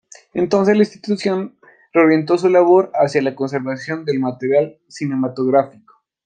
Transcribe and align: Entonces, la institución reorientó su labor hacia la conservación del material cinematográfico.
Entonces, 0.33 0.75
la 0.75 0.81
institución 0.81 1.59
reorientó 1.93 2.35
su 2.39 2.49
labor 2.49 2.91
hacia 2.95 3.21
la 3.21 3.35
conservación 3.35 4.03
del 4.03 4.19
material 4.19 4.79
cinematográfico. 4.87 5.93